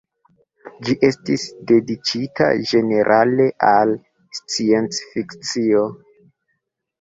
Ĝi 0.85 0.93
estis 1.07 1.43
dediĉita 1.71 2.47
ĝenerale 2.71 3.45
al 3.73 3.93
sciencfikcio. 4.39 5.85